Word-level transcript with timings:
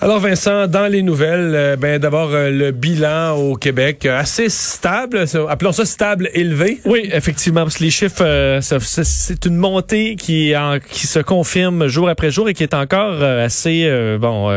Alors 0.00 0.20
Vincent, 0.20 0.68
dans 0.68 0.86
les 0.86 1.02
nouvelles, 1.02 1.54
euh, 1.56 1.76
ben 1.76 1.98
d'abord 1.98 2.30
euh, 2.32 2.50
le 2.50 2.70
bilan 2.70 3.32
au 3.32 3.56
Québec 3.56 4.06
euh, 4.06 4.16
assez 4.16 4.48
stable, 4.48 5.24
appelons 5.48 5.72
ça 5.72 5.84
stable 5.84 6.30
élevé. 6.34 6.80
Oui, 6.84 7.10
effectivement, 7.12 7.62
parce 7.62 7.78
que 7.78 7.82
les 7.82 7.90
chiffres, 7.90 8.60
c'est 8.62 9.44
une 9.44 9.56
montée 9.56 10.14
qui 10.14 10.56
en, 10.56 10.78
qui 10.78 11.08
se 11.08 11.18
confirme 11.18 11.88
jour 11.88 12.08
après 12.08 12.30
jour 12.30 12.48
et 12.48 12.54
qui 12.54 12.62
est 12.62 12.74
encore 12.74 13.24
assez 13.24 13.90
bon 14.20 14.50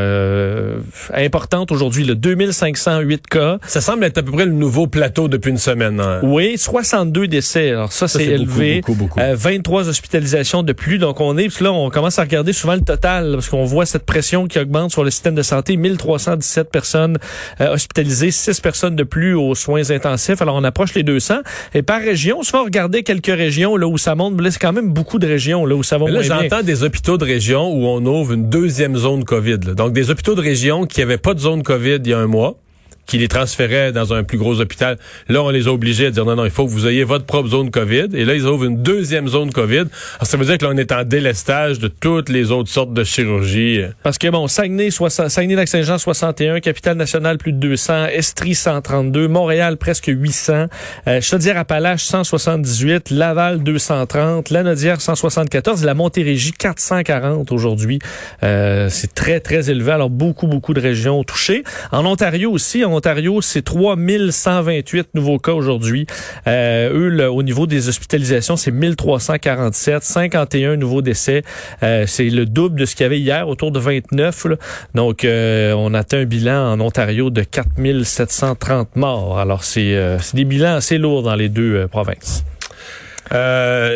importante 1.14 1.72
aujourd'hui. 1.72 2.04
Le 2.04 2.14
2508 2.14 3.28
cas. 3.28 3.58
Ça 3.66 3.82
semble 3.82 4.04
être 4.04 4.20
à 4.20 4.24
peu 4.24 4.32
près 4.32 4.46
le 4.46 4.52
nouveau 4.52 4.86
plateau 4.86 5.28
depuis 5.28 5.50
une 5.50 5.58
semaine. 5.58 6.00
Hein. 6.00 6.20
Oui, 6.22 6.58
62 6.58 7.28
décès. 7.28 7.72
Alors 7.72 7.92
ça, 7.92 8.08
c'est 8.08 8.26
élevé. 8.26 8.82
Beaucoup, 8.82 8.94
beaucoup, 8.94 9.20
23 9.20 9.90
hospitalisations 9.90 10.62
de 10.62 10.74
plus. 10.74 11.00
Donc 11.00 11.20
on 11.20 11.36
est, 11.38 11.46
parce 11.46 11.58
que 11.58 11.64
là, 11.64 11.72
on 11.72 11.90
commence 11.90 12.20
à 12.20 12.24
regarder 12.24 12.54
souvent 12.54 12.76
le 12.76 12.82
total 12.82 13.32
parce 13.34 13.50
qu'on 13.50 13.66
voit 13.66 13.88
cette 13.88 14.06
pression 14.06 14.48
qui 14.48 14.60
augmente 14.60 14.92
sur 14.92 15.04
le 15.04 15.10
système 15.10 15.31
de 15.36 15.42
santé, 15.42 15.78
1317 15.78 16.70
personnes 16.70 17.18
euh, 17.60 17.74
hospitalisées, 17.74 18.32
6 18.32 18.60
personnes 18.62 18.96
de 18.96 19.04
plus 19.04 19.36
aux 19.36 19.56
soins 19.56 19.90
intensifs. 19.92 20.42
Alors 20.42 20.56
on 20.56 20.64
approche 20.64 20.94
les 20.94 21.04
200 21.04 21.36
et 21.74 21.82
par 21.82 22.02
région, 22.02 22.44
souvent 22.44 22.64
regarder 22.64 23.04
quelques 23.04 23.26
régions 23.28 23.78
là 23.78 23.88
où 23.88 23.98
ça 23.98 24.16
monte, 24.16 24.36
mais 24.40 24.52
c'est 24.52 24.60
quand 24.60 24.74
même 24.74 24.94
beaucoup 24.94 25.20
de 25.20 25.28
régions 25.28 25.66
là 25.66 25.76
où 25.76 25.84
ça 25.84 25.98
va 25.98 26.06
mais 26.06 26.12
là, 26.12 26.22
j'entends 26.22 26.64
des 26.64 26.84
hôpitaux 26.84 27.18
de 27.18 27.26
région 27.26 27.72
où 27.72 27.86
on 27.86 28.06
ouvre 28.06 28.34
une 28.34 28.50
deuxième 28.50 28.96
zone 28.98 29.24
Covid. 29.24 29.60
Donc 29.60 29.94
des 29.94 30.10
hôpitaux 30.10 30.36
de 30.36 30.42
région 30.42 30.86
qui 30.86 31.00
n'avaient 31.00 31.18
pas 31.18 31.34
de 31.34 31.40
zone 31.40 31.64
Covid 31.64 32.00
il 32.04 32.08
y 32.08 32.14
a 32.14 32.20
un 32.20 32.28
mois 32.28 32.58
qui 33.06 33.18
les 33.18 33.28
transféraient 33.28 33.92
dans 33.92 34.14
un 34.14 34.24
plus 34.24 34.38
gros 34.38 34.60
hôpital. 34.60 34.98
Là, 35.28 35.44
on 35.44 35.50
les 35.50 35.68
a 35.68 35.72
obligés 35.72 36.08
à 36.08 36.12
dire 36.12 36.26
non, 36.26 36.36
non, 36.36 36.46
il 36.46 36.52
faut 36.52 36.66
que 36.66 36.72
vous 36.72 36.88
ayez 36.88 37.04
votre 37.04 37.26
propre 37.26 37.50
zone 37.50 37.72
COVID. 37.72 38.10
Et 38.14 38.26
là, 38.26 38.36
ils 38.36 38.46
ouvrent 38.46 38.66
une 38.66 38.82
deuxième 38.82 39.28
zone 39.28 39.52
COVID. 39.52 39.78
Alors, 39.78 39.90
ça 40.24 40.38
veut 40.38 40.46
dire 40.46 40.58
que 40.58 40.66
là, 40.66 40.72
on 40.74 40.78
est 40.78 40.92
en 40.92 41.04
délestage 41.04 41.80
de 41.80 41.88
toutes 41.88 42.30
les 42.30 42.52
autres 42.52 42.70
sortes 42.70 42.94
de 42.94 43.04
chirurgies. 43.04 43.82
Parce 44.04 44.18
que 44.18 44.28
bon, 44.30 44.48
Saguenay, 44.48 44.90
Saguenay-Lac-Saint-Jean, 44.92 45.98
61, 45.98 46.60
Capitale-Nationale, 46.60 47.38
plus 47.38 47.54
de 47.54 47.58
200, 47.58 48.08
Estrie, 48.08 48.56
132, 48.56 49.28
Montréal, 49.28 49.78
presque 49.78 50.08
800, 50.08 50.66
euh, 51.08 51.22
Chaudière-Appalaches, 51.22 52.04
178, 52.04 53.10
Laval, 53.12 53.64
230, 53.64 54.50
Lanaudière, 54.50 55.02
174, 55.02 55.84
la 55.84 55.94
Montérégie, 55.94 56.54
440 56.54 57.52
aujourd'hui. 57.52 58.00
Euh, 58.44 58.88
c'est 58.90 59.14
très, 59.14 59.40
très 59.40 59.70
élevé. 59.70 59.92
Alors, 59.92 60.10
beaucoup, 60.10 60.48
beaucoup 60.48 60.74
de 60.74 60.82
régions 60.82 61.24
touchées. 61.24 61.64
En 61.92 62.06
Ontario 62.06 62.52
aussi, 62.52 62.84
Ontario, 62.92 63.42
c'est 63.42 63.62
3128 63.62 65.10
nouveaux 65.14 65.40
cas 65.40 65.54
aujourd'hui. 65.54 66.08
Euh, 66.48 66.92
eux, 66.94 67.30
au 67.30 67.44
niveau 67.44 67.68
des 67.68 67.90
hospitalisations, 67.90 68.56
c'est 68.56 68.72
1347, 68.72 70.04
51 70.04 70.78
nouveaux 70.78 71.02
décès. 71.02 71.44
Euh, 71.84 72.06
c'est 72.08 72.30
le 72.30 72.46
double 72.46 72.80
de 72.80 72.86
ce 72.86 72.96
qu'il 72.96 73.04
y 73.04 73.06
avait 73.06 73.20
hier, 73.20 73.48
autour 73.48 73.72
de 73.72 73.80
29. 73.80 74.48
Donc, 74.96 75.24
euh, 75.24 75.74
on 75.74 75.94
atteint 75.94 76.20
un 76.20 76.26
bilan 76.26 76.74
en 76.74 76.80
Ontario 76.80 77.30
de 77.30 77.44
4730 77.44 78.96
morts. 78.96 79.40
Alors, 79.40 79.64
c'est 79.64 80.18
des 80.34 80.46
bilans 80.46 80.76
assez 80.76 80.98
lourds 80.98 81.24
dans 81.24 81.36
les 81.36 81.50
deux 81.50 81.88
provinces. 81.88 82.44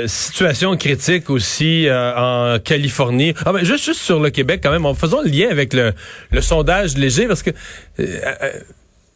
situation 0.07 0.77
critique 0.77 1.29
aussi 1.29 1.87
en 1.91 2.57
Californie. 2.63 3.33
Ah 3.45 3.51
ben 3.51 3.65
juste, 3.65 3.85
juste 3.85 4.01
sur 4.01 4.19
le 4.19 4.29
Québec 4.29 4.61
quand 4.63 4.71
même. 4.71 4.85
En 4.85 4.93
faisant 4.93 5.21
le 5.21 5.29
lien 5.29 5.49
avec 5.49 5.73
le, 5.73 5.93
le 6.31 6.41
sondage 6.41 6.97
léger 6.97 7.27
parce 7.27 7.43
que 7.43 7.51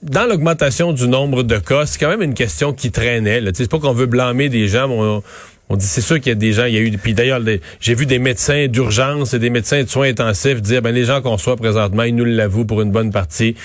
dans 0.01 0.25
l'augmentation 0.25 0.93
du 0.93 1.07
nombre 1.07 1.43
de 1.43 1.57
cas, 1.57 1.85
c'est 1.85 1.99
quand 1.99 2.09
même 2.09 2.21
une 2.21 2.33
question 2.33 2.73
qui 2.73 2.91
traînait. 2.91 3.41
C'est 3.53 3.69
pas 3.69 3.79
qu'on 3.79 3.93
veut 3.93 4.05
blâmer 4.05 4.49
des 4.49 4.67
gens, 4.67 4.87
mais 4.87 5.21
on, 5.69 5.75
dit 5.75 5.85
c'est 5.85 6.01
sûr 6.01 6.19
qu'il 6.19 6.29
y 6.29 6.31
a 6.31 6.35
des 6.35 6.53
gens, 6.53 6.65
il 6.65 6.73
y 6.73 6.77
a 6.77 6.79
eu 6.79 6.91
puis 6.97 7.13
d'ailleurs 7.13 7.39
j'ai 7.79 7.93
vu 7.93 8.05
des 8.05 8.17
médecins 8.17 8.67
d'urgence 8.67 9.33
et 9.35 9.39
des 9.39 9.51
médecins 9.51 9.83
de 9.83 9.89
soins 9.89 10.07
intensifs 10.09 10.61
dire 10.61 10.81
ben 10.81 10.91
les 10.95 11.05
gens 11.05 11.21
qu'on 11.21 11.37
soit 11.37 11.57
présentement, 11.57 12.03
ils 12.03 12.15
nous 12.15 12.25
l'avouent 12.25 12.65
pour 12.65 12.81
une 12.81 12.91
bonne 12.91 13.11
partie 13.11 13.55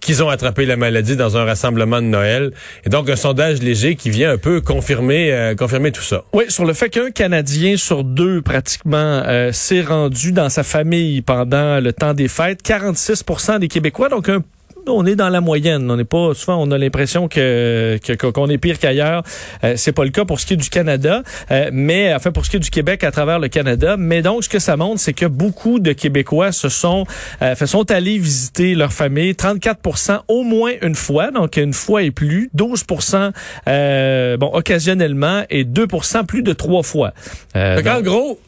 qu'ils 0.00 0.24
ont 0.24 0.28
attrapé 0.28 0.66
la 0.66 0.76
maladie 0.76 1.14
dans 1.14 1.36
un 1.36 1.44
rassemblement 1.44 2.02
de 2.02 2.06
Noël. 2.06 2.50
Et 2.84 2.88
donc, 2.88 3.08
un 3.08 3.14
sondage 3.14 3.62
léger 3.62 3.94
qui 3.94 4.10
vient 4.10 4.32
un 4.32 4.38
peu 4.38 4.60
confirmer, 4.60 5.32
euh, 5.32 5.54
confirmer 5.54 5.92
tout 5.92 6.02
ça. 6.02 6.24
Oui, 6.32 6.44
sur 6.48 6.64
le 6.64 6.72
fait 6.72 6.90
qu'un 6.90 7.12
Canadien 7.12 7.76
sur 7.76 8.02
deux, 8.02 8.42
pratiquement, 8.42 9.22
euh, 9.24 9.52
s'est 9.52 9.82
rendu 9.82 10.32
dans 10.32 10.48
sa 10.48 10.64
famille 10.64 11.22
pendant 11.22 11.78
le 11.78 11.92
temps 11.92 12.14
des 12.14 12.26
fêtes. 12.26 12.62
46% 12.64 13.60
des 13.60 13.68
Québécois, 13.68 14.08
donc 14.08 14.28
un 14.28 14.42
on 14.86 15.06
est 15.06 15.16
dans 15.16 15.28
la 15.28 15.40
moyenne. 15.40 15.90
On 15.90 15.96
n'est 15.96 16.04
pas 16.04 16.34
souvent 16.34 16.56
on 16.62 16.70
a 16.70 16.78
l'impression 16.78 17.28
que 17.28 17.98
qu'on 18.16 18.48
est 18.48 18.58
pire 18.58 18.78
qu'ailleurs. 18.78 19.22
Euh, 19.64 19.74
c'est 19.76 19.92
pas 19.92 20.04
le 20.04 20.10
cas 20.10 20.24
pour 20.24 20.40
ce 20.40 20.46
qui 20.46 20.54
est 20.54 20.56
du 20.56 20.70
Canada, 20.70 21.22
euh, 21.50 21.70
mais 21.72 22.14
enfin 22.14 22.32
pour 22.32 22.44
ce 22.44 22.50
qui 22.50 22.56
est 22.56 22.60
du 22.60 22.70
Québec 22.70 23.04
à 23.04 23.10
travers 23.10 23.38
le 23.38 23.48
Canada. 23.48 23.96
Mais 23.98 24.22
donc 24.22 24.44
ce 24.44 24.48
que 24.48 24.58
ça 24.58 24.76
montre, 24.76 25.00
c'est 25.00 25.12
que 25.12 25.26
beaucoup 25.26 25.78
de 25.78 25.92
Québécois 25.92 26.52
se 26.52 26.68
sont 26.68 27.06
euh, 27.42 27.54
sont 27.54 27.90
allés 27.90 28.18
visiter 28.18 28.74
leur 28.74 28.92
famille. 28.92 29.32
34% 29.32 30.20
au 30.28 30.42
moins 30.42 30.72
une 30.82 30.94
fois, 30.94 31.30
donc 31.30 31.56
une 31.56 31.72
fois 31.72 32.02
et 32.02 32.10
plus. 32.10 32.50
12% 32.56 33.32
euh, 33.68 34.36
bon 34.36 34.50
occasionnellement 34.52 35.44
et 35.48 35.64
2% 35.64 36.26
plus 36.26 36.42
de 36.42 36.52
trois 36.52 36.82
fois. 36.82 37.12
en 37.54 38.00
gros 38.02 38.38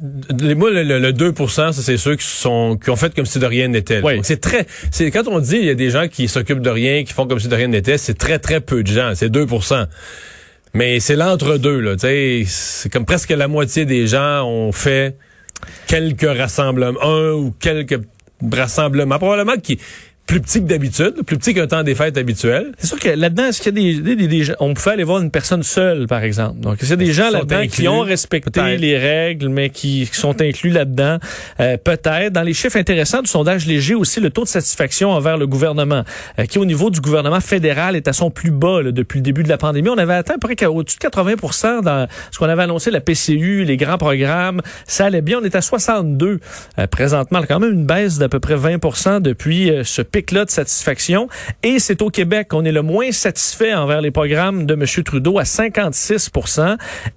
moi, 0.00 0.70
le, 0.70 0.98
le, 0.98 1.12
2% 1.12 1.48
ça, 1.48 1.72
c'est 1.72 1.98
ceux 1.98 2.16
qui 2.16 2.24
sont 2.24 2.78
qui 2.82 2.90
ont 2.90 2.96
fait 2.96 3.14
comme 3.14 3.26
si 3.26 3.38
de 3.38 3.46
rien 3.46 3.68
n'était. 3.68 4.00
Oui. 4.02 4.20
C'est 4.22 4.40
très. 4.40 4.66
C'est 4.90 5.10
quand 5.10 5.28
on 5.28 5.40
dit 5.40 5.56
il 5.56 5.66
y 5.66 5.70
a 5.70 5.74
des 5.74 5.90
gens 5.90 6.08
qui 6.08 6.26
s'occupent 6.28 6.62
de 6.62 6.70
rien, 6.70 7.04
qui 7.04 7.12
font 7.12 7.26
comme 7.26 7.38
si 7.38 7.48
de 7.48 7.54
rien 7.54 7.68
n'était, 7.68 7.98
c'est 7.98 8.14
très 8.14 8.38
très 8.38 8.60
peu 8.60 8.82
de 8.82 8.88
gens. 8.88 9.12
C'est 9.14 9.28
2% 9.28 9.86
Mais 10.72 11.00
c'est 11.00 11.16
l'entre-deux 11.16 11.80
là. 11.80 11.96
C'est 11.98 12.90
comme 12.90 13.04
presque 13.04 13.30
la 13.30 13.48
moitié 13.48 13.84
des 13.84 14.06
gens 14.06 14.44
ont 14.44 14.72
fait 14.72 15.16
quelques 15.86 16.22
rassemblements, 16.22 17.00
un 17.02 17.32
ou 17.32 17.54
quelques 17.60 18.00
rassemblements, 18.50 19.18
probablement 19.18 19.56
qui 19.56 19.78
plus 20.30 20.40
petit 20.40 20.60
que 20.60 20.68
d'habitude, 20.68 21.24
plus 21.26 21.36
petit 21.38 21.54
qu'un 21.54 21.66
temps 21.66 21.82
des 21.82 21.96
fêtes 21.96 22.16
habituel. 22.16 22.70
C'est 22.78 22.86
sûr 22.86 23.00
que 23.00 23.08
là-dedans, 23.08 23.46
est-ce 23.46 23.60
qu'il 23.60 23.76
y 23.76 23.90
a 23.90 24.00
des, 24.00 24.14
des, 24.14 24.28
des, 24.28 24.52
on 24.60 24.74
pouvait 24.74 24.92
aller 24.92 25.02
voir 25.02 25.20
une 25.20 25.32
personne 25.32 25.64
seule, 25.64 26.06
par 26.06 26.22
exemple. 26.22 26.60
Donc, 26.60 26.74
est-ce 26.74 26.82
qu'il 26.82 26.90
y 26.90 26.92
a 26.92 26.96
des 27.08 27.12
gens 27.12 27.30
là-dedans 27.30 27.66
qui 27.66 27.88
ont 27.88 28.02
respecté 28.02 28.76
les 28.76 28.96
règles, 28.96 29.48
mais 29.48 29.70
qui, 29.70 30.08
sont 30.12 30.40
inclus 30.40 30.70
là-dedans? 30.70 31.18
Euh, 31.58 31.76
peut-être. 31.78 32.32
Dans 32.32 32.42
les 32.42 32.54
chiffres 32.54 32.76
intéressants 32.76 33.22
du 33.22 33.28
sondage 33.28 33.66
léger 33.66 33.96
aussi, 33.96 34.20
le 34.20 34.30
taux 34.30 34.44
de 34.44 34.48
satisfaction 34.48 35.10
envers 35.10 35.36
le 35.36 35.48
gouvernement, 35.48 36.04
euh, 36.38 36.44
qui 36.44 36.60
au 36.60 36.64
niveau 36.64 36.90
du 36.90 37.00
gouvernement 37.00 37.40
fédéral 37.40 37.96
est 37.96 38.06
à 38.06 38.12
son 38.12 38.30
plus 38.30 38.52
bas 38.52 38.84
depuis 38.84 39.18
le 39.18 39.24
début 39.24 39.42
de 39.42 39.48
la 39.48 39.58
pandémie. 39.58 39.88
On 39.88 39.98
avait 39.98 40.14
atteint 40.14 40.34
à 40.34 40.38
peu 40.38 40.54
près 40.54 40.66
au-dessus 40.66 40.98
de 40.98 41.08
80% 41.08 41.82
dans 41.82 42.06
ce 42.30 42.38
qu'on 42.38 42.48
avait 42.48 42.62
annoncé, 42.62 42.92
la 42.92 43.00
PCU, 43.00 43.64
les 43.64 43.76
grands 43.76 43.98
programmes. 43.98 44.60
Ça 44.86 45.06
allait 45.06 45.22
bien. 45.22 45.40
On 45.42 45.44
est 45.44 45.56
à 45.56 45.60
62 45.60 46.38
euh, 46.78 46.86
présentement. 46.86 47.40
Quand 47.48 47.58
même 47.58 47.72
une 47.72 47.86
baisse 47.86 48.18
d'à 48.18 48.28
peu 48.28 48.38
près 48.38 48.54
20% 48.54 49.22
depuis 49.22 49.72
ce 49.82 50.02
pic 50.02 50.19
de 50.28 50.50
satisfaction. 50.50 51.28
Et 51.62 51.78
c'est 51.78 52.02
au 52.02 52.10
Québec 52.10 52.48
qu'on 52.48 52.64
est 52.64 52.72
le 52.72 52.82
moins 52.82 53.12
satisfait 53.12 53.74
envers 53.74 54.00
les 54.00 54.10
programmes 54.10 54.66
de 54.66 54.74
M. 54.74 54.84
Trudeau 55.04 55.38
à 55.38 55.44
56 55.44 56.30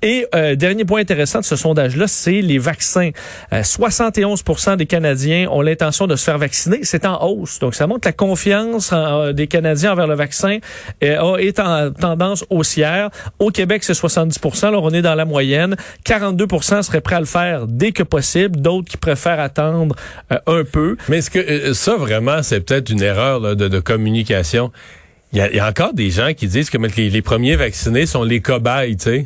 Et 0.02 0.26
euh, 0.34 0.56
dernier 0.56 0.86
point 0.86 1.02
intéressant 1.02 1.40
de 1.40 1.46
ce 1.46 1.56
sondage-là, 1.56 2.08
c'est 2.08 2.42
les 2.42 2.58
vaccins. 2.58 3.12
71% 3.52 4.70
euh, 4.70 4.76
des 4.76 4.86
Canadiens 4.86 5.48
ont 5.50 5.62
l'intention 5.62 6.08
de 6.08 6.16
se 6.16 6.24
faire 6.24 6.38
vacciner. 6.38 6.80
C'est 6.84 7.06
en 7.06 7.24
hausse. 7.24 7.60
Donc, 7.60 7.76
ça 7.76 7.88
montre 7.88 8.08
la 8.08 8.14
confiance 8.14 8.92
euh, 8.94 9.34
des 9.34 9.48
Canadiens 9.48 9.92
envers 9.94 10.08
le 10.08 10.16
vaccin 10.16 10.60
est 11.02 11.60
en 11.60 11.92
tendance 11.92 12.46
haussière. 12.50 13.10
Au 13.40 13.50
Québec, 13.50 13.84
c'est 13.84 13.94
70 13.94 14.64
Alors, 14.64 14.84
on 14.84 14.92
est 14.92 15.02
dans 15.02 15.16
la 15.16 15.26
moyenne. 15.26 15.76
42 16.06 16.46
seraient 16.82 17.02
prêts 17.02 17.16
à 17.16 17.20
le 17.20 17.26
faire 17.26 17.68
dès 17.68 17.92
que 17.92 18.04
possible. 18.04 18.62
D'autres 18.62 18.90
qui 18.90 18.98
préfèrent 18.98 19.40
attendre 19.40 19.96
un 20.48 20.64
peu. 20.64 20.98
Mais 21.10 21.18
est-ce 21.18 21.30
que 21.30 21.74
ça, 21.74 21.96
vraiment, 21.96 22.42
c'est 22.44 22.62
peut-être 22.62 22.93
une 22.94 23.04
erreur 23.04 23.56
de, 23.56 23.80
communication. 23.80 24.72
Il 25.34 25.40
y, 25.40 25.60
a, 25.60 25.68
encore 25.68 25.94
des 25.94 26.12
gens 26.12 26.34
qui 26.34 26.48
disent 26.48 26.70
que 26.70 26.78
les, 26.78 27.22
premiers 27.22 27.56
vaccinés 27.56 28.06
sont 28.06 28.24
les 28.24 28.40
cobayes, 28.40 28.96
tu 28.98 29.04
sais. 29.04 29.26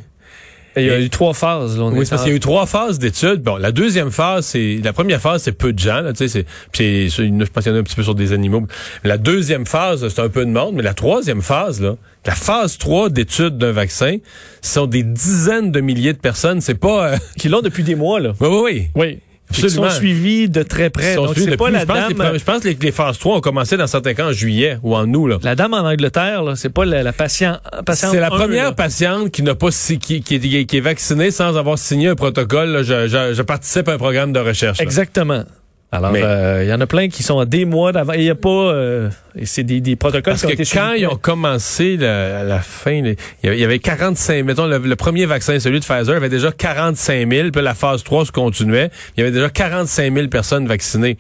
Il 0.78 0.86
y 0.86 0.92
a 0.92 1.00
eu 1.00 1.10
trois 1.10 1.34
phases. 1.34 1.78
Là, 1.78 1.86
oui, 1.86 2.06
parce 2.08 2.22
qu'il 2.22 2.32
y 2.32 2.34
a 2.34 2.38
eu 2.38 2.40
trois 2.40 2.68
phases 2.68 3.00
d'études. 3.00 3.42
Bon, 3.42 3.58
la 3.58 3.72
deuxième 3.72 4.12
phase, 4.12 4.46
c'est 4.46 4.80
la 4.84 4.94
première 4.94 5.20
phase, 5.20 5.42
c'est 5.42 5.52
peu 5.52 5.74
de 5.74 5.80
gens. 5.80 6.02
Là, 6.02 6.14
tu 6.14 6.28
sais, 6.28 6.46
puis 6.72 7.10
je 7.10 7.44
pense 7.46 7.64
qu'il 7.64 7.72
y 7.72 7.76
en 7.76 7.78
a 7.78 7.82
un 7.82 7.84
petit 7.84 7.96
peu 7.96 8.04
sur 8.04 8.14
des 8.14 8.32
animaux. 8.32 8.66
La 9.04 9.18
deuxième 9.18 9.66
phase, 9.66 10.08
c'est 10.08 10.22
un 10.22 10.30
peu 10.30 10.46
de 10.46 10.52
monde, 10.52 10.76
mais 10.76 10.84
la 10.84 10.94
troisième 10.94 11.42
phase, 11.42 11.82
là, 11.82 11.96
la 12.26 12.36
phase 12.36 12.78
3 12.78 13.10
d'études 13.10 13.58
d'un 13.58 13.72
vaccin, 13.72 14.18
ce 14.62 14.74
sont 14.74 14.86
des 14.86 15.02
dizaines 15.02 15.72
de 15.72 15.82
milliers 15.82 16.14
de 16.14 16.20
personnes. 16.20 16.62
C'est 16.62 16.76
pas 16.76 17.14
euh, 17.14 17.18
qui 17.40 17.50
l'ont 17.50 17.62
depuis 17.62 17.84
des 17.84 17.96
mois 17.96 18.20
là. 18.20 18.34
Oui, 18.40 18.48
oui, 18.48 18.62
oui. 18.64 18.88
Oui. 18.96 19.20
Ils 19.58 19.70
sont 19.70 19.90
suivis 19.90 20.50
de 20.50 20.64
très 20.64 20.90
près. 20.90 21.16
Donc, 21.16 21.32
c'est 21.36 21.58
pas 21.58 21.70
la 21.70 21.80
je 21.82 21.86
pense 21.86 21.98
dame... 21.98 22.38
je 22.38 22.44
pense 22.44 22.64
que 22.64 22.68
les, 22.68 22.92
phases 22.92 23.18
3 23.18 23.38
ont 23.38 23.42
commencé 23.42 23.78
dans 23.78 23.88
certains 23.88 24.14
cas 24.14 24.28
en 24.28 24.32
juillet 24.32 24.78
ou 24.84 24.96
en 24.96 25.12
août. 25.14 25.28
Là. 25.28 25.38
La 25.44 25.56
dame 25.56 25.74
en 25.74 25.88
Angleterre, 25.88 26.44
c'est 26.56 26.70
pas 26.70 26.86
la, 26.86 27.04
la 27.04 27.14
patient, 27.14 27.58
patiente. 27.86 28.12
C'est 28.12 28.20
la 28.20 28.30
première 28.30 28.76
patiente 28.76 29.32
qui 29.32 29.44
n'a 29.44 29.56
pas 29.56 29.70
qui, 29.70 30.00
qui, 30.00 30.22
qui, 30.22 30.66
qui, 30.66 30.78
est 30.78 30.82
vaccinée 30.82 31.32
sans 31.32 31.56
avoir 31.58 31.78
signé 31.78 32.10
un 32.10 32.16
protocole. 32.16 32.84
je, 32.84 33.08
je, 33.08 33.34
je, 33.34 33.42
participe 33.42 33.88
à 33.88 33.94
un 33.94 33.98
programme 33.98 34.34
de 34.34 34.40
recherche. 34.40 34.80
Exactement. 34.82 35.44
Alors, 35.90 36.12
euh, 36.16 36.64
il 36.66 36.70
y 36.70 36.74
en 36.74 36.82
a 36.82 36.88
plein 36.88 37.08
qui 37.08 37.24
sont 37.24 37.40
à 37.40 37.46
des 37.46 37.64
mois 37.64 37.94
d'avant. 37.94 38.12
Il 38.12 38.22
n'y 38.22 38.30
a 38.30 38.36
pas... 38.36 38.50
Euh, 38.50 39.10
c'est 39.44 39.64
des, 39.64 39.80
des, 39.80 39.96
protocoles 39.96 40.34
Parce 40.34 40.46
qui 40.46 40.56
que 40.58 40.74
quand 40.74 40.94
ils 40.94 41.08
ont 41.08 41.16
commencé 41.16 41.96
à 42.04 42.44
la 42.44 42.60
fin, 42.60 42.92
il 42.92 43.16
y 43.44 43.64
avait 43.64 43.80
45... 43.80 44.44
Mettons, 44.44 44.66
le, 44.68 44.96
premier 44.98 45.26
vaccin, 45.26 45.60
celui 45.60 45.80
de 45.80 45.86
Pfizer, 45.86 46.18
avait 46.18 46.28
déjà 46.28 46.52
45 46.52 47.32
000. 47.32 47.52
Puis 47.52 47.62
la 47.62 47.74
phase 47.74 48.04
3 48.04 48.26
se 48.26 48.32
continuait. 48.34 48.90
Il 49.16 49.22
y 49.22 49.24
avait 49.24 49.32
déjà 49.32 49.50
45 49.50 50.14
000 50.14 50.28
personnes 50.28 50.68
vaccinées. 50.68 51.18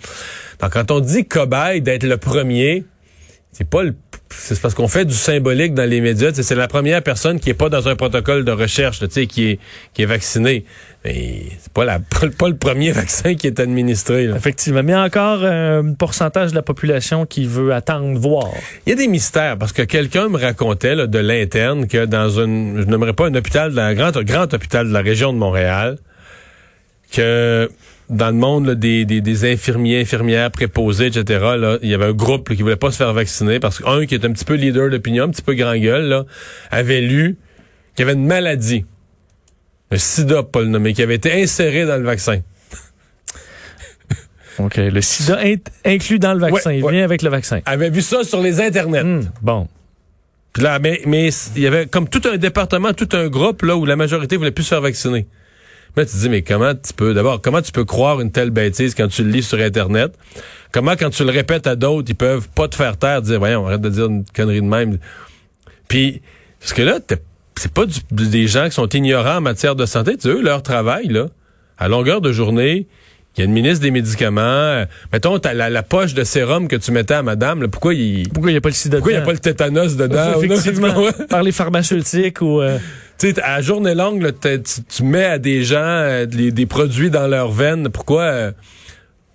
Donc, 0.60 0.74
quand 0.74 0.92
on 0.92 1.00
dit 1.00 1.26
cobaye 1.26 1.82
d'être 1.82 2.04
le 2.04 2.18
premier, 2.18 2.84
c'est 3.54 3.70
pas 3.70 3.84
le 3.84 3.96
c'est 4.30 4.60
parce 4.62 4.74
qu'on 4.74 4.88
fait 4.88 5.06
du 5.06 5.14
symbolique 5.14 5.74
dans 5.74 5.90
les 5.90 6.02
médias. 6.02 6.32
C'est 6.34 6.56
la 6.56 6.68
première 6.68 7.02
personne 7.02 7.40
qui 7.40 7.50
est 7.50 7.54
pas 7.54 7.70
dans 7.70 7.88
un 7.88 7.96
protocole 7.96 8.46
de 8.46 8.52
recherche, 8.52 9.06
qui 9.08 9.52
est 9.52 9.60
qui 9.94 10.02
est 10.02 10.06
vaccinée. 10.06 10.66
Mais 11.06 11.44
c'est 11.60 11.72
pas 11.74 11.86
la 11.86 12.00
pas 12.38 12.48
le 12.48 12.56
premier 12.56 12.92
vaccin 12.92 13.36
qui 13.36 13.48
est 13.48 13.60
administré. 13.60 14.26
Effectivement, 14.26 14.84
mais 14.84 14.96
encore 14.96 15.44
un 15.44 15.94
pourcentage 15.94 16.52
de 16.52 16.56
la 16.56 16.62
population 16.62 17.26
qui 17.26 17.46
veut 17.46 17.74
attendre 17.74 18.18
voir. 18.20 18.50
Il 18.86 18.90
y 18.90 18.94
a 18.94 18.96
des 18.96 19.08
mystères 19.08 19.58
parce 19.58 19.74
que 19.74 19.84
quelqu'un 19.84 20.30
me 20.30 20.38
racontait 20.38 21.08
de 21.08 21.20
l'interne 21.20 21.88
que 21.88 22.06
dans 22.06 22.30
une 22.30 22.82
je 22.82 22.86
n'aimerais 22.86 23.14
pas 23.14 23.28
un 23.28 23.36
hôpital, 23.36 23.78
un 23.78 23.94
grand 23.94 24.12
grand 24.24 24.54
hôpital 24.54 24.88
de 24.88 24.94
la 24.94 25.02
région 25.02 25.34
de 25.34 25.38
Montréal 25.38 25.98
que 27.12 27.70
dans 28.10 28.28
le 28.28 28.34
monde 28.34 28.72
des, 28.72 29.06
des, 29.06 29.52
infirmiers, 29.52 30.02
infirmières, 30.02 30.52
préposés, 30.52 31.08
etc., 31.08 31.26
là, 31.58 31.78
il 31.82 31.90
y 31.90 31.94
avait 31.94 32.06
un 32.06 32.14
groupe 32.14 32.54
qui 32.56 32.62
voulait 32.62 32.78
pas 32.78 32.92
se 32.92 32.98
faire 32.98 33.14
vacciner 33.14 33.60
parce 33.60 33.80
qu'un 33.80 34.06
qui 34.06 34.16
est 34.16 34.26
un 34.26 34.32
petit 34.32 34.46
peu 34.46 34.56
leader 34.56 34.90
d'opinion, 34.90 35.26
un 35.26 35.30
petit 35.30 35.42
peu 35.42 35.56
grand 35.56 35.76
gueule, 35.76 36.06
là, 36.06 36.26
avait 36.72 37.02
lu 37.02 37.38
qu'il 37.96 38.06
y 38.06 38.10
avait 38.10 38.18
une 38.18 38.26
maladie, 38.26 38.86
un 39.92 39.98
sida, 39.98 40.44
pas 40.44 40.62
le 40.62 40.68
nommer, 40.68 40.94
qui 40.94 41.02
avait 41.02 41.16
été 41.16 41.42
inséré 41.42 41.86
dans 41.86 41.98
le 41.98 42.04
vaccin. 42.04 42.40
OK. 44.60 44.78
Le 44.78 45.02
sida 45.02 45.40
inclus 45.84 46.20
dans 46.20 46.34
le 46.34 46.40
vaccin. 46.40 46.72
il 46.72 46.88
vient 46.88 47.04
avec 47.04 47.22
le 47.22 47.30
vaccin. 47.30 47.60
Avait 47.66 47.90
vu 47.90 48.02
ça 48.02 48.24
sur 48.24 48.42
les 48.42 48.62
internets. 48.62 49.04
Hmm, 49.04 49.30
bon. 49.42 49.68
là, 50.58 50.80
mais, 50.80 51.02
mais 51.06 51.30
il 51.56 51.62
y 51.62 51.68
avait 51.68 51.88
comme 51.88 52.08
tout 52.08 52.22
un 52.32 52.38
département, 52.38 52.94
tout 52.94 53.10
un 53.12 53.28
groupe 53.28 53.64
là 53.64 53.76
où 53.76 53.86
la 53.86 53.98
majorité 53.98 54.38
voulait 54.38 54.52
plus 54.52 54.64
se 54.64 54.70
faire 54.70 54.82
vacciner. 54.82 55.28
Mais 55.98 56.06
tu 56.06 56.12
te 56.12 56.18
dis, 56.18 56.30
mais 56.30 56.44
comment 56.44 56.76
tu 56.76 56.94
peux, 56.94 57.16
d'abord, 57.16 57.42
comment 57.42 57.62
tu 57.62 57.72
peux 57.72 57.84
croire 57.84 58.22
une 58.22 58.32
telle 58.32 58.52
bêtise 58.52 58.94
quand 58.94 59.08
tu 59.08 59.24
le 59.24 59.32
lis 59.32 59.42
sur 59.42 59.60
Internet? 59.60 60.14
Comment, 60.72 60.96
quand 60.96 61.10
tu 61.10 61.24
le 61.24 61.32
répètes 61.32 61.66
à 61.66 61.76
d'autres, 61.76 62.08
ils 62.10 62.16
peuvent 62.16 62.48
pas 62.50 62.68
te 62.68 62.76
faire 62.76 62.98
taire, 62.98 63.24
dire, 63.24 63.40
voyons, 63.40 63.66
arrête 63.66 63.82
de 63.82 63.90
dire 63.90 64.06
une 64.06 64.24
connerie 64.24 64.62
de 64.62 64.68
même. 64.68 65.00
Puis, 65.88 66.22
parce 66.60 66.74
que 66.74 66.84
là, 66.84 67.00
c'est 67.56 67.72
pas 67.72 67.86
des 68.12 68.48
gens 68.48 68.66
qui 68.66 68.74
sont 68.74 68.88
ignorants 68.90 69.38
en 69.38 69.42
matière 69.42 69.76
de 69.76 69.88
santé. 69.88 70.18
Tu 70.18 70.24
sais, 70.24 70.30
eux, 70.30 70.42
leur 70.44 70.62
travail, 70.62 71.08
là, 71.08 71.30
à 71.80 71.88
longueur 71.88 72.22
de 72.22 72.32
journée, 72.32 72.86
il 73.36 73.40
y 73.40 73.44
a 73.44 73.46
une 73.46 73.54
ministre 73.54 73.82
des 73.82 73.92
médicaments. 73.92 74.42
Euh, 74.42 74.86
mettons, 75.12 75.40
t'as 75.40 75.54
la, 75.54 75.72
la, 75.72 75.84
poche 75.84 76.14
de 76.14 76.24
sérum 76.24 76.68
que 76.68 76.76
tu 76.76 76.92
mettais 76.92 77.16
à 77.16 77.24
madame. 77.24 77.68
pourquoi 77.70 77.96
il 77.96 78.30
pourquoi 78.30 78.52
il 78.52 78.54
n'y 78.54 78.58
a 78.58 78.62
pas 78.62 78.70
le 78.70 78.76
sida 78.76 78.98
Pourquoi 78.98 79.14
il 79.14 79.16
n'y 79.16 79.22
a 79.22 79.26
pas 79.26 79.34
le 79.34 79.40
tétanos 79.40 79.96
dedans? 79.96 80.42
Effectivement, 80.42 80.94
par 81.30 81.42
les 81.42 81.52
pharmaceutiques 81.52 82.42
ou... 82.42 82.62
Euh, 82.62 82.78
tu 83.18 83.32
sais, 83.32 83.42
à 83.42 83.62
journée 83.62 83.96
longue, 83.96 84.32
tu, 84.90 85.04
mets 85.04 85.26
à 85.26 85.40
des 85.40 85.64
gens 85.64 85.78
euh, 85.80 86.26
des, 86.26 86.66
produits 86.66 87.10
dans 87.10 87.28
leurs 87.28 87.52
veines. 87.52 87.90
Pourquoi, 87.90 88.22
euh, 88.22 88.52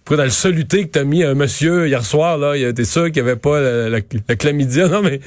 pourquoi 0.05 0.19
dans 0.19 0.25
le 0.25 0.31
soluté 0.31 0.85
que 0.85 0.91
t'as 0.91 1.05
mis 1.05 1.25
un 1.25 1.35
monsieur 1.35 1.87
hier 1.89 2.05
soir, 2.05 2.39
là, 2.39 2.55
t'es 2.73 2.85
sûr 2.85 3.07
qu'il 3.07 3.23
n'y 3.23 3.31
avait 3.31 3.39
pas 3.39 3.61
la, 3.61 4.01
chlamydia? 4.37 4.89
Non, 4.89 5.03
mais. 5.03 5.21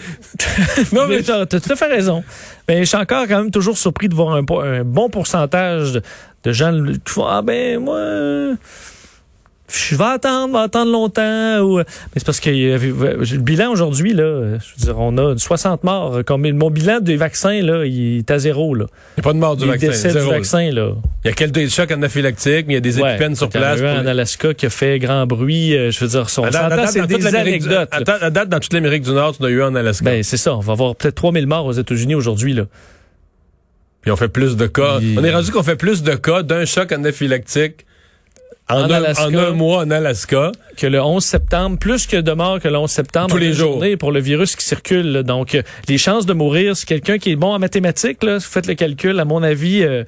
non, 0.93 1.07
mais. 1.07 1.21
T'as 1.21 1.45
tout 1.45 1.61
à 1.71 1.75
fait 1.75 1.87
raison. 1.87 2.23
Mais 2.67 2.79
je 2.79 2.85
suis 2.85 2.97
encore 2.97 3.27
quand 3.27 3.39
même 3.39 3.51
toujours 3.51 3.77
surpris 3.77 4.09
de 4.09 4.15
voir 4.15 4.35
un, 4.35 4.45
un 4.63 4.83
bon 4.83 5.09
pourcentage 5.09 5.93
de, 5.93 6.01
de 6.43 6.51
gens 6.51 6.71
qui 7.05 7.13
font 7.13 7.25
Ah 7.25 7.41
ben 7.41 7.79
moi 7.79 8.55
je 9.67 9.95
vais 9.95 10.03
attendre, 10.03 10.53
vais 10.53 10.63
attendre 10.63 10.91
longtemps. 10.91 11.59
Ou... 11.61 11.77
Mais 11.77 11.83
c'est 12.17 12.25
parce 12.25 12.39
que 12.39 12.49
le 12.49 13.37
bilan 13.37 13.71
aujourd'hui, 13.71 14.13
là, 14.13 14.57
je 14.59 14.71
veux 14.77 14.85
dire, 14.85 14.99
on 14.99 15.17
a 15.17 15.37
60 15.37 15.83
morts. 15.83 16.19
Comme 16.25 16.49
mon 16.51 16.69
bilan 16.69 16.99
des 16.99 17.15
vaccins, 17.15 17.61
là, 17.61 17.85
il 17.85 18.19
est 18.19 18.31
à 18.31 18.37
zéro. 18.37 18.75
Là. 18.75 18.85
Il 19.17 19.21
n'y 19.21 19.21
a 19.21 19.23
pas 19.23 19.33
de 19.33 19.39
mort 19.39 19.57
du 19.57 19.65
vaccin. 19.65 20.09
Du 20.09 20.19
vaccin, 20.19 20.71
là. 20.71 20.91
Il 21.23 21.29
y 21.29 21.31
a 21.31 21.33
quelques 21.33 21.67
chocs 21.69 21.91
anaphylactiques, 21.91 22.67
mais 22.67 22.73
il 22.73 22.75
y 22.75 22.77
a 22.77 22.81
des 22.81 22.99
épipènes 22.99 23.35
sur 23.35 23.49
place. 23.49 23.79
Il 23.79 23.85
y 23.85 23.87
a 23.87 23.93
un 23.93 24.03
en 24.03 24.05
Alaska 24.05 24.53
qui 24.53 24.67
a 24.67 24.69
fait 24.69 24.99
grand 24.99 25.25
bruit. 25.25 25.75
Euh, 25.75 25.89
je 25.89 25.99
veux 25.99 26.09
dire, 26.09 26.29
son 26.29 26.45
c'est 26.87 27.07
des 27.07 27.35
anecdotes. 27.35 27.89
À 27.91 28.29
date, 28.29 28.49
dans 28.49 28.59
toute 28.59 28.73
l'Amérique 28.73 29.03
du 29.03 29.11
Nord, 29.11 29.35
tu 29.37 29.43
as 29.45 29.49
eu 29.49 29.61
un 29.61 29.69
en 29.69 29.75
Alaska. 29.75 30.05
Ben, 30.05 30.23
c'est 30.23 30.37
ça. 30.37 30.55
On 30.55 30.59
va 30.59 30.73
avoir 30.73 30.95
peut-être 30.95 31.15
3000 31.15 31.47
morts 31.47 31.65
aux 31.65 31.71
États-Unis 31.71 32.15
aujourd'hui, 32.15 32.53
là. 32.53 32.65
Puis 34.01 34.11
on 34.11 34.15
fait 34.15 34.27
plus 34.27 34.55
de 34.55 34.67
cas. 34.67 34.99
On 35.17 35.23
est 35.23 35.33
rendu 35.33 35.51
qu'on 35.51 35.63
fait 35.63 35.75
plus 35.75 36.03
de 36.03 36.13
cas 36.13 36.43
d'un 36.43 36.65
choc 36.65 36.91
anaphylactique 36.91 37.85
en, 38.69 39.35
un, 39.35 39.53
mois 39.53 39.83
en 39.83 39.91
Alaska. 39.91 40.51
Que 40.77 40.87
le 40.87 41.01
11 41.01 41.23
septembre, 41.23 41.77
plus 41.79 42.07
que 42.07 42.17
de 42.17 42.31
morts 42.31 42.59
que 42.59 42.67
le 42.67 42.77
11 42.77 42.89
septembre. 42.89 43.29
Tous 43.29 43.37
les 43.37 43.53
jours. 43.53 43.83
Pour 43.99 44.11
le 44.11 44.19
virus 44.19 44.55
qui 44.55 44.65
circule. 44.65 45.23
Donc, 45.23 45.55
euh, 45.55 45.61
les 45.87 45.97
chances 45.97 46.25
de 46.25 46.33
mourir, 46.33 46.75
c'est 46.75 46.87
quelqu'un 46.87 47.17
qui 47.17 47.31
est 47.31 47.35
bon 47.35 47.53
en 47.53 47.59
mathématiques, 47.59 48.23
là, 48.23 48.35
vous 48.35 48.41
faites 48.41 48.67
le 48.67 48.73
calcul, 48.73 49.19
à 49.19 49.25
mon 49.25 49.43
avis, 49.43 49.83
euh, 49.83 50.03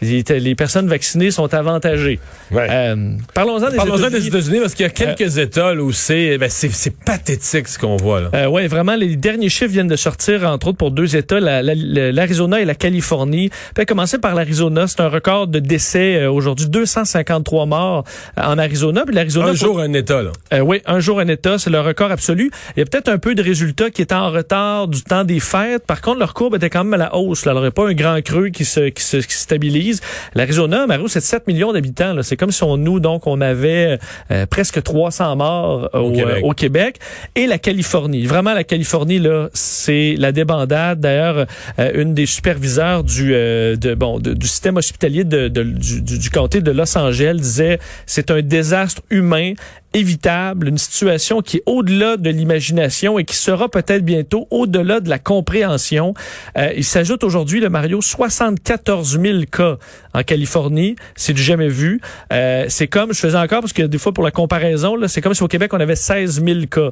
les, 0.00 0.54
personnes 0.54 0.88
vaccinées 0.88 1.30
sont 1.30 1.52
avantagées. 1.54 2.20
Ouais. 2.50 2.66
Euh, 2.70 3.14
Parlons-en 3.34 3.70
des 3.70 3.76
Parlons 3.76 4.10
des 4.10 4.26
États-Unis 4.26 4.58
parce 4.60 4.74
qu'il 4.74 4.84
y 4.84 4.88
a 4.88 4.92
quelques 4.92 5.38
États 5.38 5.74
où 5.74 5.92
c'est 5.92 6.38
ben, 6.38 6.48
c'est 6.50 6.96
pathétique 6.96 7.68
ce 7.68 7.78
qu'on 7.78 7.96
voit. 7.96 8.20
là. 8.20 8.50
oui, 8.50 8.66
vraiment, 8.66 8.94
les 8.94 9.16
derniers 9.16 9.48
chiffres 9.48 9.72
viennent 9.72 9.88
de 9.88 9.96
sortir, 9.96 10.44
entre 10.44 10.68
autres, 10.68 10.78
pour 10.78 10.90
deux 10.90 11.16
États, 11.16 11.40
l'Arizona 11.40 12.60
et 12.60 12.64
la 12.64 12.74
Californie. 12.74 13.50
On 13.78 13.84
commencer 13.84 14.18
par 14.18 14.34
l'Arizona. 14.34 14.86
C'est 14.86 15.00
un 15.00 15.08
record 15.08 15.48
de 15.48 15.58
décès 15.58 16.26
aujourd'hui, 16.26 16.66
253 16.68 17.66
morts 17.66 18.04
en 18.36 18.58
Arizona. 18.58 19.04
Puis 19.04 19.14
l'Arizona, 19.14 19.48
un 19.48 19.54
jour 19.54 19.80
un 19.80 19.92
État, 19.92 20.11
là. 20.20 20.32
Euh, 20.52 20.60
oui, 20.60 20.82
un 20.86 21.00
jour 21.00 21.20
un 21.20 21.28
État, 21.28 21.58
c'est 21.58 21.70
le 21.70 21.80
record 21.80 22.10
absolu. 22.10 22.50
Il 22.76 22.80
y 22.80 22.82
a 22.82 22.86
peut-être 22.86 23.08
un 23.08 23.18
peu 23.18 23.34
de 23.34 23.42
résultats 23.42 23.90
qui 23.90 24.02
étaient 24.02 24.14
en 24.14 24.30
retard 24.30 24.88
du 24.88 25.02
temps 25.02 25.24
des 25.24 25.40
fêtes. 25.40 25.86
Par 25.86 26.02
contre, 26.02 26.18
leur 26.18 26.34
courbe 26.34 26.56
était 26.56 26.68
quand 26.68 26.84
même 26.84 26.94
à 26.94 27.04
la 27.04 27.14
hausse. 27.14 27.46
Là. 27.46 27.52
Alors, 27.52 27.62
il 27.62 27.66
n'y 27.66 27.68
a 27.68 27.72
pas 27.72 27.88
un 27.88 27.94
grand 27.94 28.20
creux 28.22 28.48
qui 28.48 28.64
se, 28.64 28.88
qui 28.88 29.02
se 29.02 29.20
stabilise. 29.20 30.00
L'Arizona, 30.34 30.86
Mario, 30.86 31.08
c'est 31.08 31.20
7 31.20 31.46
millions 31.46 31.72
d'habitants. 31.72 32.22
C'est 32.22 32.36
comme 32.36 32.50
si 32.50 32.62
on, 32.62 32.76
nous, 32.76 33.00
donc, 33.00 33.26
on 33.26 33.40
avait 33.40 33.98
euh, 34.30 34.46
presque 34.46 34.82
300 34.82 35.36
morts 35.36 35.88
au, 35.94 36.12
euh, 36.12 36.40
au, 36.42 36.52
Québec. 36.52 36.98
Et 37.34 37.46
la 37.46 37.58
Californie. 37.58 38.26
Vraiment, 38.26 38.52
la 38.52 38.64
Californie, 38.64 39.18
là, 39.18 39.48
c'est 39.54 40.16
la 40.18 40.32
débandade. 40.32 41.00
D'ailleurs, 41.00 41.46
une 41.94 42.14
des 42.14 42.26
superviseurs 42.26 43.04
du, 43.04 43.30
de, 43.30 43.94
bon, 43.94 44.18
du 44.18 44.46
système 44.46 44.76
hospitalier 44.76 45.24
de, 45.24 45.48
du, 45.48 46.02
du, 46.02 46.18
du 46.18 46.30
comté 46.30 46.60
de 46.60 46.70
Los 46.70 46.96
Angeles 46.98 47.36
disait 47.36 47.78
c'est 48.06 48.30
un 48.30 48.42
désastre 48.42 49.02
humain 49.10 49.54
évitable, 49.94 50.68
une 50.68 50.78
situation 50.78 51.42
qui 51.42 51.58
est 51.58 51.62
au-delà 51.66 52.16
de 52.16 52.30
l'imagination 52.30 53.18
et 53.18 53.24
qui 53.24 53.36
sera 53.36 53.68
peut-être 53.68 54.04
bientôt 54.04 54.46
au-delà 54.50 55.00
de 55.00 55.08
la 55.08 55.18
compréhension. 55.18 56.14
Euh, 56.56 56.72
il 56.76 56.84
s'ajoute 56.84 57.24
aujourd'hui, 57.24 57.60
le 57.60 57.68
Mario, 57.68 58.00
74 58.00 59.20
000 59.20 59.38
cas 59.50 59.76
en 60.14 60.22
Californie. 60.22 60.96
C'est 61.16 61.32
du 61.32 61.42
jamais 61.42 61.68
vu. 61.68 62.00
Euh, 62.32 62.66
c'est 62.68 62.86
comme, 62.86 63.12
je 63.12 63.18
faisais 63.18 63.38
encore, 63.38 63.60
parce 63.60 63.72
que 63.72 63.82
des 63.82 63.98
fois, 63.98 64.12
pour 64.12 64.24
la 64.24 64.30
comparaison, 64.30 64.96
c'est 65.08 65.20
comme 65.20 65.34
si 65.34 65.42
au 65.42 65.48
Québec, 65.48 65.72
on 65.74 65.80
avait 65.80 65.96
16 65.96 66.42
000 66.44 66.66
cas 66.70 66.90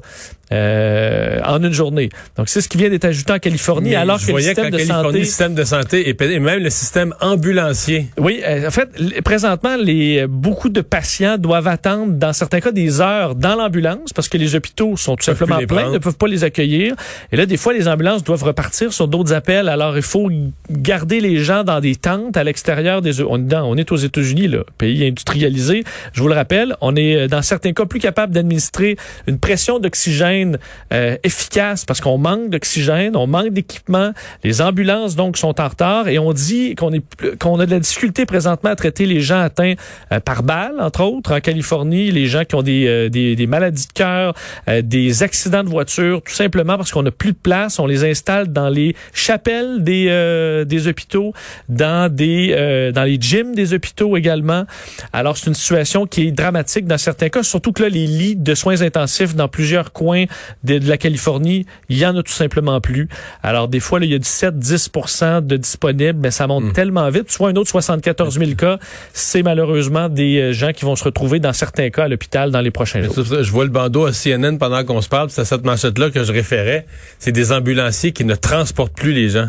euh, 0.52 1.40
en 1.44 1.62
une 1.62 1.72
journée. 1.72 2.10
Donc, 2.36 2.48
c'est 2.48 2.60
ce 2.60 2.68
qui 2.68 2.78
vient 2.78 2.90
d'être 2.90 3.04
ajouté 3.04 3.32
en 3.32 3.38
Californie, 3.38 3.94
alors 3.94 4.18
que 4.18 4.32
le 4.32 4.40
système 4.40 4.70
de 4.70 4.78
santé... 4.78 5.18
le 5.18 5.24
système 5.24 5.54
de 5.54 5.64
santé 5.64 6.08
et 6.08 6.38
même 6.40 6.62
le 6.62 6.70
système 6.70 7.14
ambulancier. 7.20 8.08
Oui, 8.18 8.42
en 8.46 8.70
fait, 8.70 8.88
présentement, 9.22 9.76
les, 9.76 10.26
beaucoup 10.26 10.68
de 10.68 10.80
patients 10.80 11.38
doivent 11.38 11.68
attendre, 11.68 12.12
dans 12.12 12.32
certains 12.32 12.60
cas, 12.60 12.72
des 12.72 12.89
heures 13.00 13.34
dans 13.34 13.54
l'ambulance 13.54 14.12
parce 14.12 14.28
que 14.28 14.38
les 14.38 14.54
hôpitaux 14.54 14.96
sont 14.96 15.16
tout 15.16 15.24
simplement 15.24 15.58
pleins, 15.68 15.90
ne 15.90 15.98
peuvent 15.98 16.16
pas 16.16 16.26
les 16.26 16.44
accueillir. 16.44 16.94
Et 17.30 17.36
là, 17.36 17.46
des 17.46 17.56
fois, 17.56 17.72
les 17.72 17.86
ambulances 17.86 18.24
doivent 18.24 18.42
repartir 18.44 18.92
sur 18.92 19.06
d'autres 19.06 19.32
appels. 19.32 19.68
Alors, 19.68 19.96
il 19.96 20.02
faut 20.02 20.30
garder 20.70 21.20
les 21.20 21.36
gens 21.36 21.62
dans 21.62 21.80
des 21.80 21.96
tentes 21.96 22.36
à 22.36 22.44
l'extérieur 22.44 23.02
des... 23.02 23.22
On, 23.22 23.46
on 23.52 23.76
est 23.76 23.92
aux 23.92 23.96
États-Unis, 23.96 24.48
là, 24.48 24.60
pays 24.78 25.06
industrialisé. 25.06 25.84
Je 26.12 26.22
vous 26.22 26.28
le 26.28 26.34
rappelle, 26.34 26.74
on 26.80 26.96
est 26.96 27.16
euh, 27.16 27.28
dans 27.28 27.42
certains 27.42 27.72
cas 27.72 27.84
plus 27.84 28.00
capable 28.00 28.32
d'administrer 28.32 28.96
une 29.26 29.38
pression 29.38 29.78
d'oxygène 29.78 30.58
euh, 30.92 31.16
efficace 31.22 31.84
parce 31.84 32.00
qu'on 32.00 32.18
manque 32.18 32.50
d'oxygène, 32.50 33.16
on 33.16 33.26
manque 33.26 33.50
d'équipement. 33.50 34.12
Les 34.42 34.62
ambulances, 34.62 35.16
donc, 35.16 35.36
sont 35.36 35.60
en 35.60 35.68
retard 35.68 36.08
et 36.08 36.18
on 36.18 36.32
dit 36.32 36.74
qu'on 36.74 36.92
est 36.92 37.02
qu'on 37.38 37.60
a 37.60 37.66
de 37.66 37.70
la 37.70 37.80
difficulté 37.80 38.26
présentement 38.26 38.70
à 38.70 38.76
traiter 38.76 39.06
les 39.06 39.20
gens 39.20 39.40
atteints 39.40 39.74
euh, 40.12 40.20
par 40.20 40.42
balle, 40.42 40.74
entre 40.80 41.02
autres. 41.02 41.34
En 41.34 41.40
Californie, 41.40 42.10
les 42.10 42.26
gens 42.26 42.44
qui 42.44 42.54
ont 42.54 42.62
des 42.62 42.79
des, 42.84 43.10
des, 43.10 43.36
des, 43.36 43.46
maladies 43.46 43.86
de 43.86 43.92
cœur, 43.92 44.34
des 44.82 45.22
accidents 45.22 45.64
de 45.64 45.68
voiture, 45.68 46.22
tout 46.22 46.34
simplement 46.34 46.76
parce 46.76 46.90
qu'on 46.90 47.02
n'a 47.02 47.10
plus 47.10 47.32
de 47.32 47.38
place. 47.40 47.78
On 47.78 47.86
les 47.86 48.04
installe 48.04 48.52
dans 48.52 48.68
les 48.68 48.94
chapelles 49.12 49.82
des, 49.82 50.64
des 50.66 50.88
hôpitaux, 50.88 51.32
dans 51.68 52.12
des 52.12 52.90
dans 52.94 53.04
les 53.04 53.18
gyms 53.20 53.54
des 53.54 53.74
hôpitaux 53.74 54.16
également. 54.16 54.64
Alors 55.12 55.36
c'est 55.36 55.46
une 55.46 55.54
situation 55.54 56.06
qui 56.06 56.28
est 56.28 56.32
dramatique 56.32 56.86
dans 56.86 56.98
certains 56.98 57.28
cas, 57.28 57.42
surtout 57.42 57.72
que 57.72 57.82
là 57.82 57.88
les 57.88 58.06
lits 58.06 58.36
de 58.36 58.54
soins 58.54 58.82
intensifs 58.82 59.34
dans 59.34 59.48
plusieurs 59.48 59.92
coins 59.92 60.24
de, 60.64 60.78
de 60.78 60.88
la 60.88 60.96
Californie, 60.98 61.66
il 61.88 61.98
y 61.98 62.06
en 62.06 62.16
a 62.16 62.22
tout 62.22 62.32
simplement 62.32 62.80
plus. 62.80 63.08
Alors 63.42 63.68
des 63.68 63.80
fois 63.80 64.00
là, 64.00 64.06
il 64.06 64.12
y 64.12 64.14
a 64.14 64.18
17-10% 64.18 65.46
de 65.46 65.56
disponibles, 65.56 66.18
mais 66.20 66.30
ça 66.30 66.46
monte 66.46 66.64
hmm. 66.64 66.72
tellement 66.72 67.08
vite. 67.10 67.30
Soit 67.30 67.50
un 67.50 67.56
autre 67.56 67.70
74 67.70 68.38
000 68.38 68.52
cas, 68.52 68.78
c'est 69.12 69.42
malheureusement 69.42 70.08
des 70.08 70.38
euh, 70.38 70.52
gens 70.52 70.72
qui 70.72 70.84
vont 70.84 70.96
se 70.96 71.04
retrouver 71.04 71.40
dans 71.40 71.52
certains 71.52 71.90
cas 71.90 72.04
à 72.04 72.08
l'hôpital 72.08 72.50
dans 72.50 72.60
les 72.60 72.69
prochains 72.70 73.02
jours. 73.02 73.14
Je 73.16 73.50
vois 73.50 73.64
le 73.64 73.70
bandeau 73.70 74.06
à 74.06 74.12
CNN 74.12 74.58
pendant 74.58 74.84
qu'on 74.84 75.00
se 75.00 75.08
parle, 75.08 75.30
c'est 75.30 75.42
à 75.42 75.44
cette 75.44 75.64
manchette-là 75.64 76.10
que 76.10 76.24
je 76.24 76.32
référais. 76.32 76.86
C'est 77.18 77.32
des 77.32 77.52
ambulanciers 77.52 78.12
qui 78.12 78.24
ne 78.24 78.34
transportent 78.34 78.96
plus 78.96 79.12
les 79.12 79.28
gens. 79.30 79.48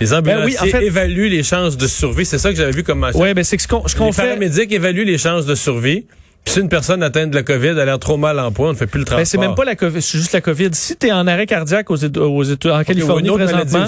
Les 0.00 0.14
ambulanciers 0.14 0.56
ben 0.58 0.62
oui, 0.62 0.68
en 0.68 0.78
fait, 0.78 0.86
évaluent 0.86 1.28
les 1.28 1.42
chances 1.42 1.76
de 1.76 1.86
survie. 1.86 2.24
C'est 2.24 2.38
ça 2.38 2.50
que 2.50 2.56
j'avais 2.56 2.72
vu 2.72 2.82
comme 2.82 3.00
manchette. 3.00 3.20
Oui, 3.20 3.34
ben 3.34 3.44
c'est 3.44 3.58
ce 3.58 3.68
qu'on 3.68 3.86
fait. 3.86 4.04
Les 4.04 4.12
paramédics 4.12 4.72
évaluent 4.72 5.04
les 5.04 5.18
chances 5.18 5.46
de 5.46 5.54
survie. 5.54 6.06
Puis 6.44 6.54
si 6.54 6.60
une 6.60 6.68
personne 6.68 7.02
atteinte 7.02 7.30
de 7.30 7.36
la 7.36 7.42
COVID 7.42 7.78
a 7.80 7.84
l'air 7.84 7.98
trop 7.98 8.16
mal 8.16 8.40
en 8.40 8.50
point, 8.50 8.68
on 8.68 8.72
ne 8.72 8.76
fait 8.76 8.86
plus 8.86 9.00
le 9.00 9.04
travail. 9.04 9.24
Ben, 9.24 9.26
c'est 9.26 9.38
même 9.38 9.54
pas 9.54 9.64
la 9.64 9.76
COVID, 9.76 10.00
c'est 10.00 10.18
juste 10.18 10.32
la 10.32 10.40
COVID. 10.40 10.70
Si 10.72 10.96
tu 10.96 11.08
es 11.08 11.12
en 11.12 11.26
arrêt 11.26 11.46
cardiaque 11.46 11.90
aux, 11.90 12.02
aux, 12.04 12.52
en 12.52 12.84
Californie 12.84 13.30
présentement 13.30 13.84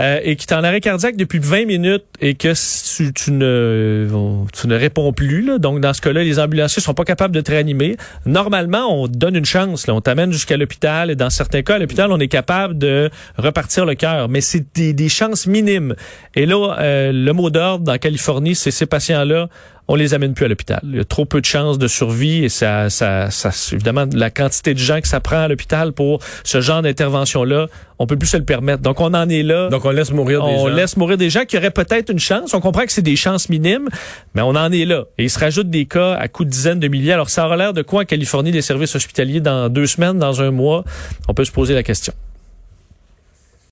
euh, 0.00 0.20
et 0.22 0.36
que 0.36 0.42
tu 0.42 0.54
es 0.54 0.56
en 0.56 0.64
arrêt 0.64 0.80
cardiaque 0.80 1.16
depuis 1.16 1.40
20 1.40 1.66
minutes 1.66 2.04
et 2.20 2.34
que 2.34 2.52
tu, 2.96 3.12
tu 3.12 3.32
ne 3.32 4.06
tu 4.52 4.68
ne 4.68 4.76
réponds 4.76 5.12
plus, 5.12 5.42
là, 5.42 5.58
donc 5.58 5.80
dans 5.80 5.92
ce 5.92 6.00
cas-là, 6.00 6.22
les 6.22 6.38
ambulanciers 6.38 6.80
sont 6.80 6.94
pas 6.94 7.04
capables 7.04 7.34
de 7.34 7.40
te 7.40 7.50
réanimer. 7.50 7.96
Normalement, 8.26 9.02
on 9.02 9.08
te 9.08 9.16
donne 9.16 9.34
une 9.34 9.44
chance. 9.44 9.86
Là, 9.86 9.94
on 9.94 10.00
t'amène 10.00 10.32
jusqu'à 10.32 10.56
l'hôpital 10.56 11.10
et 11.10 11.16
dans 11.16 11.30
certains 11.30 11.62
cas, 11.62 11.74
à 11.74 11.78
l'hôpital, 11.78 12.12
on 12.12 12.20
est 12.20 12.28
capable 12.28 12.78
de 12.78 13.10
repartir 13.36 13.84
le 13.84 13.94
cœur, 13.94 14.28
mais 14.28 14.40
c'est 14.40 14.64
des, 14.74 14.92
des, 14.92 15.08
chances 15.08 15.46
minimes. 15.46 15.94
Et 16.34 16.46
là, 16.46 16.76
euh, 16.78 17.12
le 17.12 17.32
mot 17.32 17.50
d'ordre 17.50 17.92
en 17.92 17.98
Californie, 17.98 18.54
c'est 18.54 18.70
ces 18.70 18.86
patients-là 18.86 19.48
on 19.88 19.94
les 19.94 20.14
amène 20.14 20.34
plus 20.34 20.44
à 20.44 20.48
l'hôpital. 20.48 20.80
Il 20.84 20.96
y 20.96 21.00
a 21.00 21.04
trop 21.04 21.24
peu 21.24 21.40
de 21.40 21.46
chances 21.46 21.78
de 21.78 21.88
survie 21.88 22.44
et 22.44 22.48
ça, 22.50 22.90
ça, 22.90 23.30
ça, 23.30 23.50
évidemment, 23.72 24.04
la 24.12 24.30
quantité 24.30 24.74
de 24.74 24.78
gens 24.78 25.00
que 25.00 25.08
ça 25.08 25.20
prend 25.20 25.38
à 25.38 25.48
l'hôpital 25.48 25.92
pour 25.92 26.20
ce 26.44 26.60
genre 26.60 26.82
d'intervention-là, 26.82 27.66
on 27.98 28.06
peut 28.06 28.16
plus 28.16 28.28
se 28.28 28.36
le 28.36 28.44
permettre. 28.44 28.82
Donc, 28.82 29.00
on 29.00 29.14
en 29.14 29.28
est 29.28 29.42
là. 29.42 29.70
Donc, 29.70 29.84
on 29.86 29.90
laisse 29.90 30.12
mourir 30.12 30.44
des 30.44 30.52
gens. 30.52 30.62
On 30.62 30.66
laisse 30.68 30.96
mourir 30.96 31.16
des 31.16 31.30
gens 31.30 31.44
qui 31.46 31.56
auraient 31.56 31.70
peut-être 31.70 32.10
une 32.10 32.18
chance. 32.18 32.54
On 32.54 32.60
comprend 32.60 32.84
que 32.84 32.92
c'est 32.92 33.02
des 33.02 33.16
chances 33.16 33.48
minimes, 33.48 33.88
mais 34.34 34.42
on 34.42 34.50
en 34.50 34.70
est 34.70 34.84
là. 34.84 35.04
Et 35.16 35.24
il 35.24 35.30
se 35.30 35.38
rajoute 35.38 35.70
des 35.70 35.86
cas 35.86 36.14
à 36.14 36.28
coups 36.28 36.48
de 36.48 36.52
dizaines 36.52 36.80
de 36.80 36.88
milliers. 36.88 37.12
Alors, 37.12 37.30
ça 37.30 37.46
aura 37.46 37.56
l'air 37.56 37.72
de 37.72 37.82
quoi 37.82 38.02
en 38.02 38.04
Californie, 38.04 38.52
des 38.52 38.62
services 38.62 38.94
hospitaliers 38.94 39.40
dans 39.40 39.68
deux 39.68 39.86
semaines, 39.86 40.18
dans 40.18 40.42
un 40.42 40.50
mois? 40.50 40.84
On 41.28 41.34
peut 41.34 41.44
se 41.44 41.52
poser 41.52 41.74
la 41.74 41.82
question. 41.82 42.12